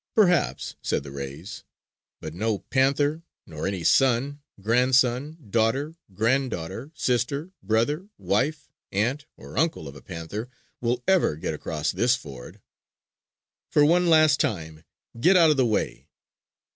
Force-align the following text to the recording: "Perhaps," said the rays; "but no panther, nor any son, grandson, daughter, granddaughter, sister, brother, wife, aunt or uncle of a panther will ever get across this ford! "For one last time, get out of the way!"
"Perhaps," 0.15 0.77
said 0.81 1.03
the 1.03 1.11
rays; 1.11 1.63
"but 2.21 2.33
no 2.33 2.57
panther, 2.57 3.21
nor 3.45 3.67
any 3.67 3.83
son, 3.83 4.41
grandson, 4.59 5.37
daughter, 5.51 5.93
granddaughter, 6.15 6.89
sister, 6.95 7.51
brother, 7.61 8.09
wife, 8.17 8.67
aunt 8.91 9.27
or 9.37 9.59
uncle 9.59 9.87
of 9.87 9.95
a 9.95 10.01
panther 10.01 10.49
will 10.79 11.03
ever 11.07 11.35
get 11.35 11.53
across 11.53 11.91
this 11.91 12.15
ford! 12.15 12.59
"For 13.69 13.85
one 13.85 14.09
last 14.09 14.39
time, 14.39 14.83
get 15.19 15.37
out 15.37 15.51
of 15.51 15.57
the 15.57 15.67
way!" 15.67 16.07